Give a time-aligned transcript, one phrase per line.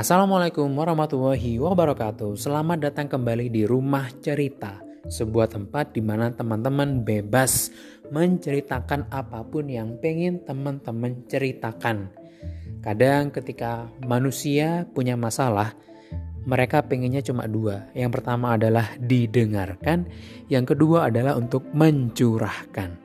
[0.00, 2.32] Assalamualaikum warahmatullahi wabarakatuh.
[2.32, 7.68] Selamat datang kembali di Rumah Cerita, sebuah tempat di mana teman-teman bebas
[8.08, 12.08] menceritakan apa pun yang pengen teman-teman ceritakan.
[12.80, 15.76] Kadang ketika manusia punya masalah,
[16.48, 17.92] mereka pengennya cuma dua.
[17.92, 20.08] Yang pertama adalah didengarkan,
[20.48, 22.96] yang kedua adalah untuk mencurahkan.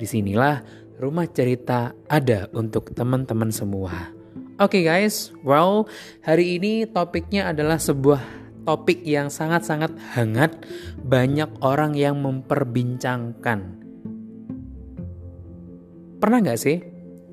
[0.00, 0.64] Di sinilah
[0.96, 4.17] rumah cerita ada untuk teman-teman semua.
[4.58, 5.86] Oke okay guys, well
[6.18, 8.18] hari ini topiknya adalah sebuah
[8.66, 10.58] topik yang sangat-sangat hangat,
[10.98, 13.78] banyak orang yang memperbincangkan.
[16.18, 16.82] Pernah nggak sih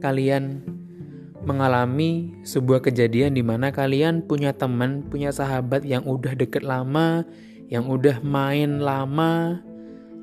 [0.05, 0.69] kalian
[1.49, 7.25] mengalami sebuah kejadian di mana kalian punya teman, punya sahabat yang udah deket lama,
[7.73, 9.65] yang udah main lama,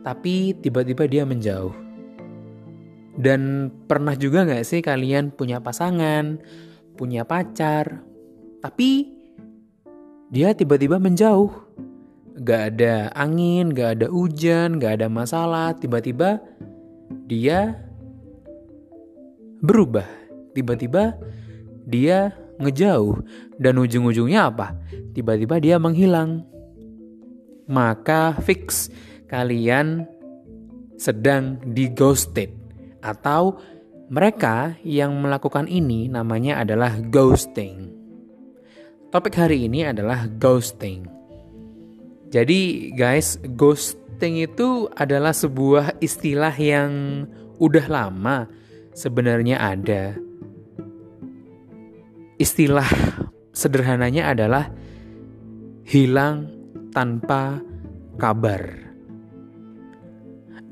[0.07, 1.75] tapi tiba-tiba dia menjauh.
[3.19, 6.39] Dan pernah juga nggak sih kalian punya pasangan,
[6.95, 8.05] punya pacar,
[8.63, 9.11] tapi
[10.33, 11.53] dia tiba-tiba menjauh.
[12.33, 15.77] Gak ada angin, gak ada hujan, gak ada masalah.
[15.77, 16.41] Tiba-tiba
[17.29, 17.77] dia
[19.61, 20.09] berubah.
[20.57, 21.21] Tiba-tiba
[21.85, 23.21] dia ngejauh.
[23.61, 24.73] Dan ujung-ujungnya apa?
[25.13, 26.49] Tiba-tiba dia menghilang.
[27.69, 28.89] Maka fix
[29.29, 30.09] kalian
[30.97, 32.53] sedang di ghosted
[33.05, 33.61] atau
[34.09, 37.93] mereka yang melakukan ini namanya adalah ghosting.
[39.13, 41.05] Topik hari ini adalah ghosting.
[42.33, 46.91] Jadi, guys, ghosting itu adalah sebuah istilah yang
[47.61, 48.49] udah lama
[48.97, 50.17] sebenarnya ada.
[52.41, 52.89] Istilah
[53.53, 54.73] sederhananya adalah
[55.85, 56.49] hilang
[56.91, 57.61] tanpa
[58.17, 58.82] kabar.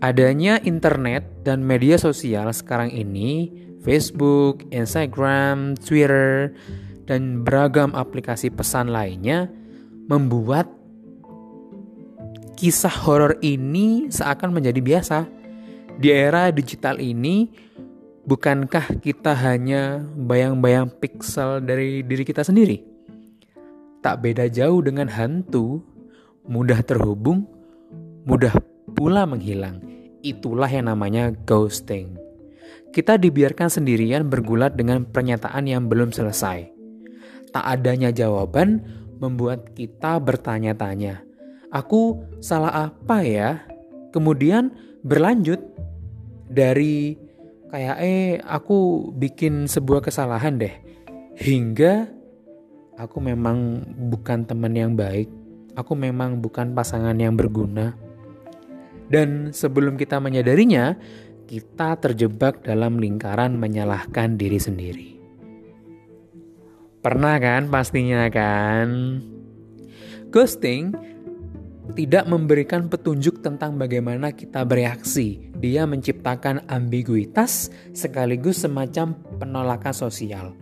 [0.01, 3.53] Adanya internet dan media sosial sekarang ini,
[3.85, 6.57] Facebook, Instagram, Twitter,
[7.05, 9.53] dan beragam aplikasi pesan lainnya
[10.09, 10.73] membuat
[12.57, 15.29] kisah horor ini seakan menjadi biasa.
[16.01, 17.53] Di era digital ini,
[18.25, 22.81] bukankah kita hanya bayang-bayang pixel dari diri kita sendiri?
[24.01, 25.85] Tak beda jauh dengan hantu,
[26.49, 27.45] mudah terhubung,
[28.25, 28.57] mudah
[28.93, 29.81] pula menghilang.
[30.21, 32.21] Itulah yang namanya ghosting.
[32.91, 36.67] Kita dibiarkan sendirian bergulat dengan pernyataan yang belum selesai.
[37.55, 38.83] Tak adanya jawaban
[39.23, 41.23] membuat kita bertanya-tanya.
[41.71, 43.63] Aku salah apa ya?
[44.11, 44.75] Kemudian
[45.07, 45.63] berlanjut
[46.51, 47.15] dari
[47.71, 50.75] kayak eh aku bikin sebuah kesalahan deh.
[51.39, 52.11] Hingga
[52.99, 55.31] aku memang bukan teman yang baik.
[55.79, 57.95] Aku memang bukan pasangan yang berguna
[59.11, 60.95] dan sebelum kita menyadarinya,
[61.51, 65.11] kita terjebak dalam lingkaran menyalahkan diri sendiri.
[67.03, 69.19] Pernah kan pastinya kan?
[70.31, 70.95] Ghosting
[71.99, 75.51] tidak memberikan petunjuk tentang bagaimana kita bereaksi.
[75.59, 80.55] Dia menciptakan ambiguitas sekaligus semacam penolakan sosial.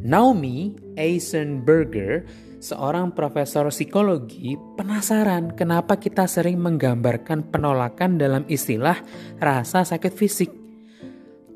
[0.00, 2.24] Naomi Eisenberger
[2.62, 8.96] seorang profesor psikologi penasaran kenapa kita sering menggambarkan penolakan dalam istilah
[9.36, 10.50] rasa sakit fisik.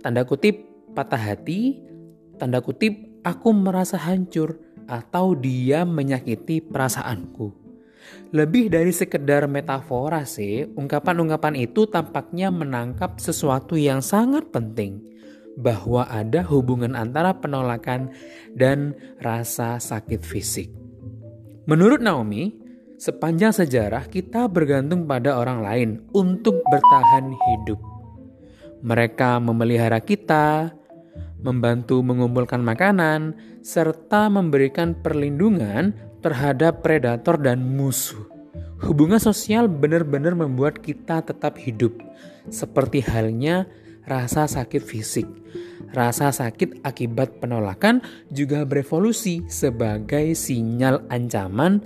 [0.04, 1.80] Tanda kutip patah hati,
[2.36, 7.64] tanda kutip aku merasa hancur atau dia menyakiti perasaanku.
[8.30, 15.15] Lebih dari sekedar metafora sih, ungkapan-ungkapan itu tampaknya menangkap sesuatu yang sangat penting
[15.56, 18.12] bahwa ada hubungan antara penolakan
[18.52, 18.92] dan
[19.24, 20.68] rasa sakit fisik.
[21.64, 22.54] Menurut Naomi,
[23.00, 27.80] sepanjang sejarah kita bergantung pada orang lain untuk bertahan hidup.
[28.84, 30.76] Mereka memelihara kita,
[31.40, 33.34] membantu mengumpulkan makanan,
[33.64, 38.28] serta memberikan perlindungan terhadap predator dan musuh.
[38.84, 41.96] Hubungan sosial benar-benar membuat kita tetap hidup,
[42.52, 43.64] seperti halnya
[44.06, 45.26] rasa sakit fisik.
[45.92, 51.82] Rasa sakit akibat penolakan juga berevolusi sebagai sinyal ancaman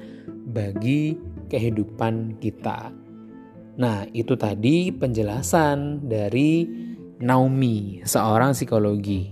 [0.51, 1.17] bagi
[1.51, 2.93] kehidupan kita.
[3.81, 6.69] Nah, itu tadi penjelasan dari
[7.21, 9.29] Naomi, seorang psikologi,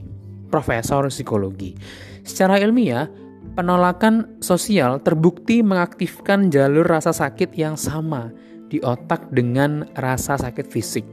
[0.53, 1.73] profesor psikologi.
[2.21, 3.09] Secara ilmiah,
[3.57, 8.29] penolakan sosial terbukti mengaktifkan jalur rasa sakit yang sama
[8.69, 11.05] di otak dengan rasa sakit fisik.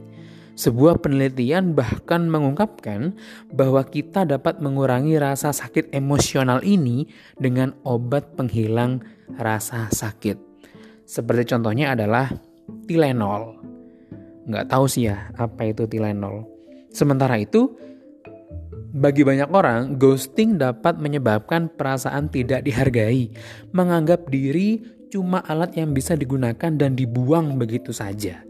[0.56, 3.12] Sebuah penelitian bahkan mengungkapkan
[3.52, 7.04] bahwa kita dapat mengurangi rasa sakit emosional ini
[7.36, 9.04] dengan obat penghilang
[9.36, 10.40] rasa sakit.
[11.04, 12.32] Seperti contohnya adalah
[12.88, 13.60] Tylenol.
[14.48, 16.48] Nggak tahu sih ya apa itu Tylenol.
[16.88, 17.76] Sementara itu,
[18.96, 23.28] Bagi banyak orang, ghosting dapat menyebabkan perasaan tidak dihargai,
[23.68, 24.80] menganggap diri
[25.12, 28.40] cuma alat yang bisa digunakan dan dibuang begitu saja.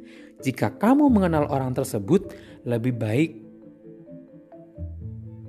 [0.46, 2.30] Jika kamu mengenal orang tersebut,
[2.62, 3.30] lebih baik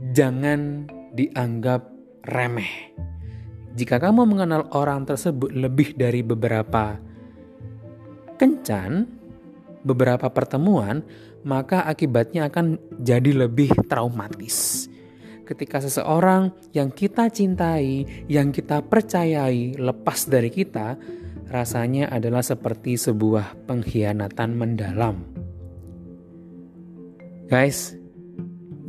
[0.10, 1.86] jangan dianggap
[2.26, 2.98] remeh.
[3.78, 6.98] Jika kamu mengenal orang tersebut lebih dari beberapa
[8.42, 9.06] kencan,
[9.86, 11.06] beberapa pertemuan,
[11.46, 14.90] maka akibatnya akan jadi lebih traumatis.
[15.46, 20.98] Ketika seseorang yang kita cintai, yang kita percayai lepas dari kita,
[21.48, 25.24] rasanya adalah seperti sebuah pengkhianatan mendalam.
[27.48, 27.96] Guys,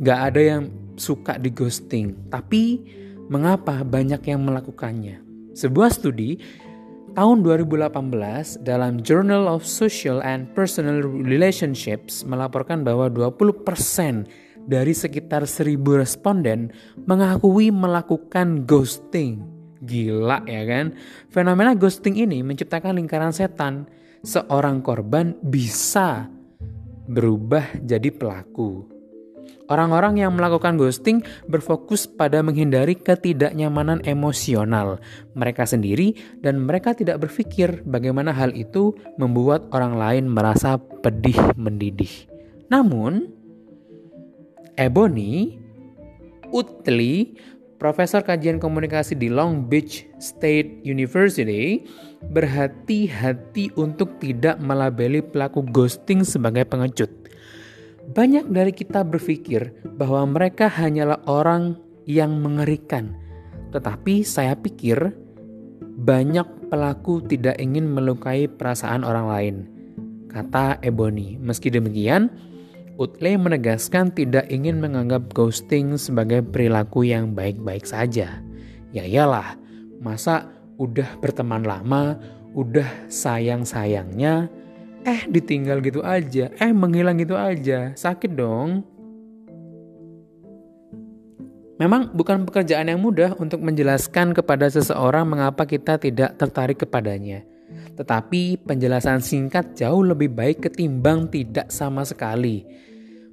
[0.03, 0.63] gak ada yang
[0.99, 2.83] suka di ghosting, tapi
[3.29, 5.21] Mengapa banyak yang melakukannya?
[5.53, 6.41] Sebuah studi
[7.13, 14.25] tahun 2018 dalam Journal of Social and Personal Relationships melaporkan bahwa 20%
[14.65, 16.73] dari sekitar 1000 responden
[17.05, 19.45] mengakui melakukan ghosting.
[19.79, 20.95] Gila ya kan?
[21.31, 23.87] Fenomena ghosting ini menciptakan lingkaran setan.
[24.19, 26.27] Seorang korban bisa
[27.07, 28.99] berubah jadi pelaku.
[29.69, 34.97] Orang-orang yang melakukan ghosting berfokus pada menghindari ketidaknyamanan emosional
[35.37, 42.09] mereka sendiri dan mereka tidak berpikir bagaimana hal itu membuat orang lain merasa pedih mendidih.
[42.73, 43.29] Namun,
[44.73, 45.61] Ebony
[46.49, 47.37] Utley,
[47.79, 51.87] profesor kajian komunikasi di Long Beach State University,
[52.29, 57.09] berhati-hati untuk tidak melabeli pelaku ghosting sebagai pengecut.
[58.11, 63.15] Banyak dari kita berpikir bahwa mereka hanyalah orang yang mengerikan,
[63.71, 65.15] tetapi saya pikir
[66.03, 69.55] banyak pelaku tidak ingin melukai perasaan orang lain,
[70.27, 71.39] kata Ebony.
[71.39, 72.27] Meski demikian,
[72.99, 78.43] Utley menegaskan tidak ingin menganggap ghosting sebagai perilaku yang baik-baik saja.
[78.91, 79.55] Ya iyalah,
[80.03, 82.19] masa udah berteman lama,
[82.51, 84.51] udah sayang-sayangnya,
[85.07, 88.83] eh ditinggal gitu aja, eh menghilang gitu aja, sakit dong.
[91.79, 97.47] Memang bukan pekerjaan yang mudah untuk menjelaskan kepada seseorang mengapa kita tidak tertarik kepadanya.
[97.95, 102.88] Tetapi penjelasan singkat jauh lebih baik ketimbang tidak sama sekali.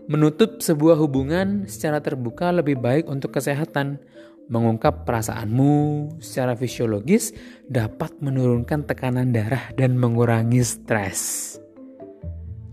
[0.07, 3.99] Menutup sebuah hubungan secara terbuka lebih baik untuk kesehatan.
[4.47, 5.75] Mengungkap perasaanmu
[6.23, 7.35] secara fisiologis
[7.67, 11.59] dapat menurunkan tekanan darah dan mengurangi stres.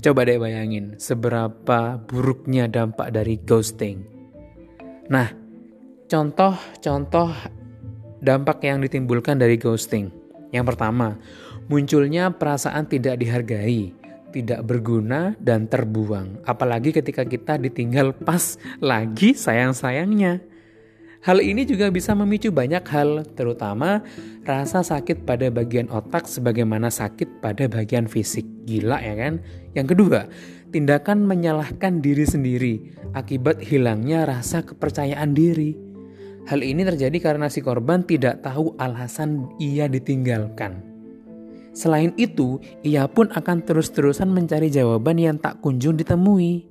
[0.06, 4.06] Coba deh bayangin seberapa buruknya dampak dari ghosting.
[5.10, 5.34] Nah,
[6.06, 7.34] contoh-contoh
[8.22, 10.14] dampak yang ditimbulkan dari ghosting.
[10.54, 11.18] Yang pertama,
[11.66, 14.03] munculnya perasaan tidak dihargai,
[14.34, 16.42] tidak berguna, dan terbuang.
[16.50, 20.42] Apalagi ketika kita ditinggal pas lagi sayang-sayangnya.
[21.24, 24.04] Hal ini juga bisa memicu banyak hal, terutama
[24.44, 28.44] rasa sakit pada bagian otak sebagaimana sakit pada bagian fisik.
[28.68, 29.40] Gila ya kan?
[29.72, 30.28] Yang kedua,
[30.76, 32.76] tindakan menyalahkan diri sendiri
[33.16, 35.80] akibat hilangnya rasa kepercayaan diri.
[36.44, 40.93] Hal ini terjadi karena si korban tidak tahu alasan ia ditinggalkan.
[41.74, 46.70] Selain itu, ia pun akan terus-terusan mencari jawaban yang tak kunjung ditemui.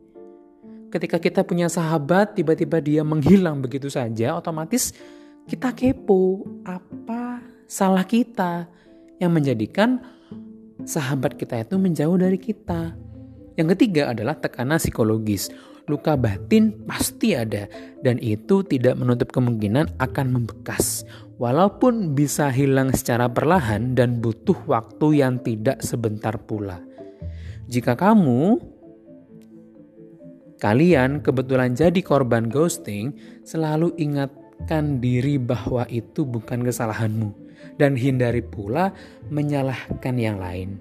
[0.95, 4.93] Ketika kita punya sahabat tiba-tiba dia menghilang begitu saja otomatis
[5.49, 8.69] kita kepo apa salah kita
[9.17, 10.05] yang menjadikan
[10.85, 12.93] sahabat kita itu menjauh dari kita?
[13.57, 15.49] Yang ketiga adalah tekanan psikologis.
[15.91, 17.67] Luka batin pasti ada
[18.07, 21.03] dan itu tidak menutup kemungkinan akan membekas
[21.43, 26.79] walaupun bisa hilang secara perlahan dan butuh waktu yang tidak sebentar pula
[27.67, 28.63] jika kamu
[30.63, 37.35] kalian kebetulan jadi korban ghosting, selalu ingatkan diri bahwa itu bukan kesalahanmu
[37.83, 38.95] dan hindari pula
[39.27, 40.79] menyalahkan yang lain.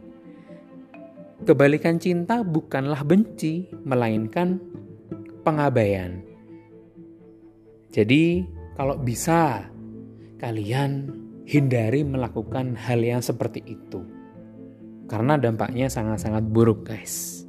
[1.48, 4.62] Kebalikan cinta bukanlah benci, melainkan
[5.42, 6.22] pengabaian.
[7.90, 8.46] Jadi,
[8.78, 9.71] kalau bisa,
[10.42, 11.14] kalian
[11.46, 14.02] hindari melakukan hal yang seperti itu,
[15.06, 17.46] karena dampaknya sangat-sangat buruk, guys.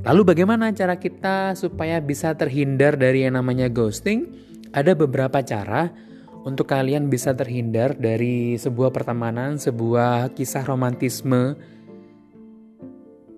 [0.00, 4.32] Lalu bagaimana cara kita supaya bisa terhindar dari yang namanya ghosting?
[4.72, 5.92] Ada beberapa cara
[6.40, 11.52] untuk kalian bisa terhindar dari sebuah pertemanan, sebuah kisah romantisme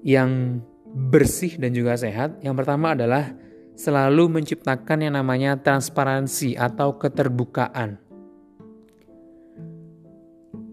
[0.06, 0.62] yang
[1.10, 2.38] bersih dan juga sehat.
[2.46, 3.34] Yang pertama adalah
[3.76, 7.98] selalu menciptakan yang namanya transparansi atau keterbukaan.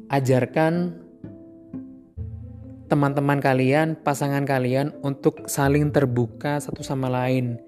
[0.09, 0.97] Ajarkan
[2.89, 7.61] teman-teman kalian, pasangan kalian untuk saling terbuka satu sama lain.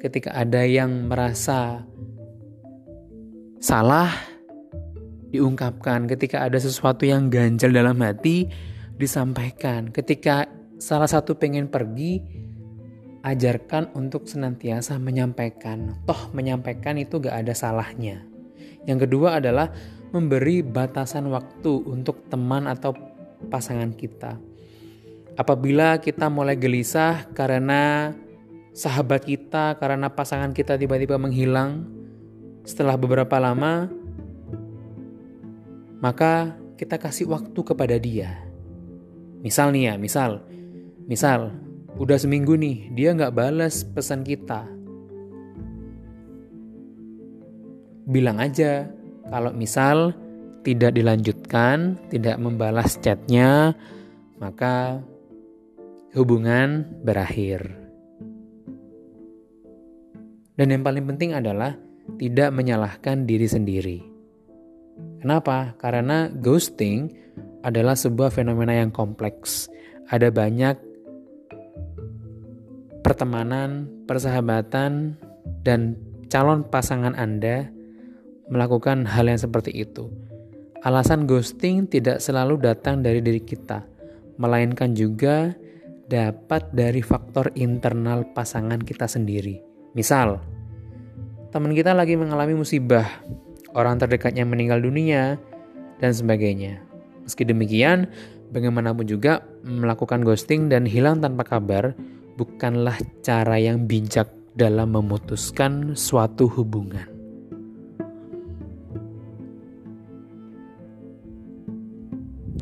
[0.00, 1.84] ketika ada yang merasa
[3.60, 4.08] salah
[5.28, 8.48] diungkapkan, ketika ada sesuatu yang ganjal dalam hati
[8.96, 10.48] disampaikan, ketika
[10.80, 12.24] salah satu pengen pergi
[13.20, 16.00] ajarkan untuk senantiasa menyampaikan.
[16.08, 18.24] Toh menyampaikan itu gak ada salahnya.
[18.88, 19.68] Yang kedua adalah
[20.10, 22.96] memberi batasan waktu untuk teman atau
[23.52, 24.40] pasangan kita.
[25.36, 28.12] Apabila kita mulai gelisah karena
[28.74, 31.86] sahabat kita, karena pasangan kita tiba-tiba menghilang
[32.64, 33.88] setelah beberapa lama,
[36.00, 38.40] maka kita kasih waktu kepada dia.
[39.40, 40.44] Misal nih ya, misal,
[41.08, 44.68] misal Udah seminggu nih, dia nggak balas pesan kita.
[48.10, 48.86] Bilang aja,
[49.26, 50.14] kalau misal
[50.66, 53.74] tidak dilanjutkan, tidak membalas chatnya,
[54.38, 55.00] maka
[56.14, 57.70] hubungan berakhir.
[60.58, 61.72] Dan yang paling penting adalah
[62.18, 63.98] tidak menyalahkan diri sendiri.
[65.22, 65.72] Kenapa?
[65.80, 67.08] Karena ghosting
[67.64, 69.68] adalah sebuah fenomena yang kompleks.
[70.10, 70.89] Ada banyak
[73.00, 75.16] pertemanan, persahabatan,
[75.64, 75.96] dan
[76.30, 77.68] calon pasangan Anda
[78.50, 80.10] melakukan hal yang seperti itu.
[80.80, 83.84] Alasan ghosting tidak selalu datang dari diri kita,
[84.40, 85.52] melainkan juga
[86.08, 89.60] dapat dari faktor internal pasangan kita sendiri.
[89.92, 90.40] Misal,
[91.52, 93.06] teman kita lagi mengalami musibah,
[93.76, 95.36] orang terdekatnya meninggal dunia,
[96.00, 96.80] dan sebagainya.
[97.22, 98.08] Meski demikian,
[98.50, 101.92] bagaimanapun juga melakukan ghosting dan hilang tanpa kabar
[102.38, 107.06] bukanlah cara yang bijak dalam memutuskan suatu hubungan.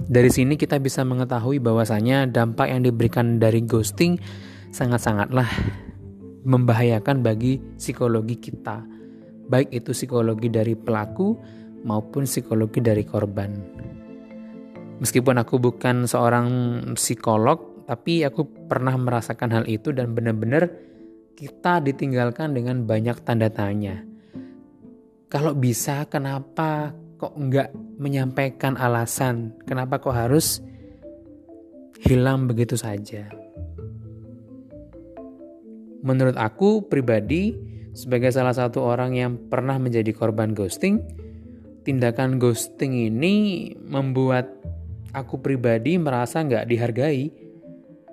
[0.08, 4.16] Dari sini kita bisa mengetahui bahwasanya dampak yang diberikan dari ghosting
[4.72, 5.44] sangat-sangatlah
[6.48, 8.88] membahayakan bagi psikologi kita.
[9.52, 11.36] Baik itu psikologi dari pelaku
[11.84, 13.52] maupun psikologi dari korban.
[15.04, 16.48] Meskipun aku bukan seorang
[16.96, 20.68] psikolog, tapi aku pernah merasakan hal itu dan benar-benar
[21.32, 24.04] kita ditinggalkan dengan banyak tanda tanya.
[25.32, 29.56] Kalau bisa, kenapa kok nggak menyampaikan alasan?
[29.64, 30.60] Kenapa kok harus
[32.04, 33.32] hilang begitu saja?
[36.04, 37.56] Menurut aku pribadi,
[37.96, 41.00] sebagai salah satu orang yang pernah menjadi korban ghosting,
[41.88, 44.52] tindakan ghosting ini membuat
[45.16, 47.47] aku pribadi merasa nggak dihargai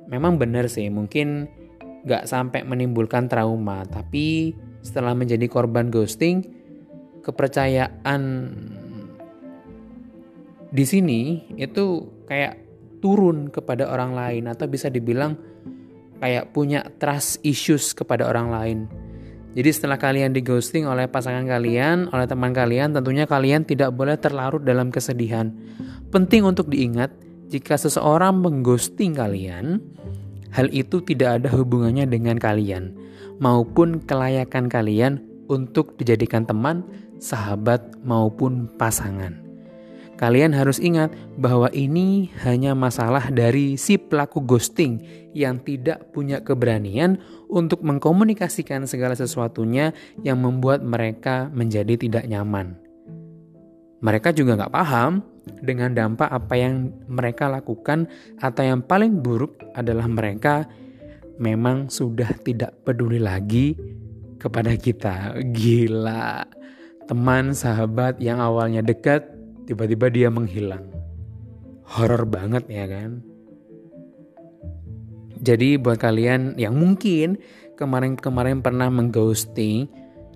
[0.09, 1.50] memang benar sih mungkin
[2.05, 4.53] gak sampai menimbulkan trauma tapi
[4.85, 6.45] setelah menjadi korban ghosting
[7.25, 8.21] kepercayaan
[10.69, 12.65] di sini itu kayak
[13.01, 15.38] turun kepada orang lain atau bisa dibilang
[16.19, 18.79] kayak punya trust issues kepada orang lain.
[19.55, 24.19] Jadi setelah kalian di ghosting oleh pasangan kalian, oleh teman kalian, tentunya kalian tidak boleh
[24.19, 25.47] terlarut dalam kesedihan.
[26.12, 27.15] Penting untuk diingat,
[27.50, 29.82] jika seseorang mengghosting kalian,
[30.50, 32.96] hal itu tidak ada hubungannya dengan kalian
[33.38, 35.22] maupun kelayakan kalian
[35.52, 36.82] untuk dijadikan teman,
[37.22, 39.46] sahabat, maupun pasangan.
[40.16, 45.04] Kalian harus ingat bahwa ini hanya masalah dari si pelaku ghosting
[45.36, 47.20] yang tidak punya keberanian
[47.52, 49.92] untuk mengkomunikasikan segala sesuatunya
[50.24, 52.80] yang membuat mereka menjadi tidak nyaman.
[54.00, 58.10] Mereka juga nggak paham dengan dampak apa yang mereka lakukan
[58.42, 60.66] atau yang paling buruk adalah mereka
[61.38, 63.75] memang sudah tidak peduli lagi
[64.40, 65.36] kepada kita.
[65.54, 66.46] Gila.
[67.06, 69.25] Teman, sahabat yang awalnya dekat
[69.70, 70.90] tiba-tiba dia menghilang.
[71.86, 73.22] Horor banget ya kan?
[75.46, 77.38] Jadi buat kalian yang mungkin
[77.78, 79.86] kemarin-kemarin pernah mengghosting,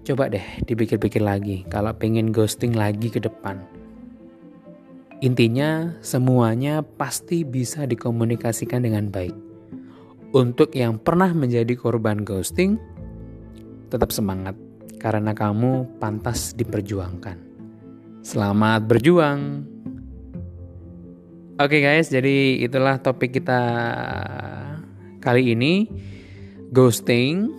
[0.06, 3.79] coba deh dipikir-pikir lagi kalau pengen ghosting lagi ke depan
[5.20, 9.36] Intinya, semuanya pasti bisa dikomunikasikan dengan baik.
[10.32, 12.80] Untuk yang pernah menjadi korban ghosting,
[13.92, 14.56] tetap semangat
[14.96, 17.36] karena kamu pantas diperjuangkan.
[18.24, 19.68] Selamat berjuang!
[21.60, 23.60] Oke okay guys, jadi itulah topik kita
[25.20, 25.92] kali ini.
[26.72, 27.52] Ghosting.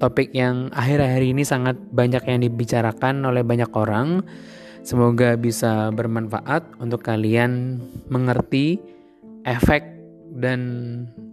[0.00, 4.24] Topik yang akhir-akhir ini sangat banyak yang dibicarakan oleh banyak orang
[4.80, 8.80] Semoga bisa bermanfaat untuk kalian mengerti
[9.44, 9.84] efek
[10.40, 10.60] dan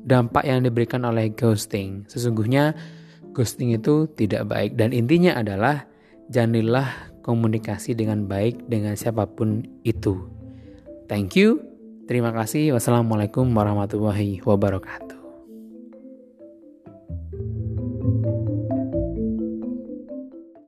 [0.04, 2.04] dampak yang diberikan oleh ghosting.
[2.12, 2.76] Sesungguhnya
[3.32, 5.88] ghosting itu tidak baik dan intinya adalah
[6.28, 6.88] janilah
[7.24, 10.28] komunikasi dengan baik dengan siapa pun itu.
[11.08, 11.64] Thank you.
[12.08, 12.72] Terima kasih.
[12.72, 15.07] Wassalamualaikum warahmatullahi wabarakatuh.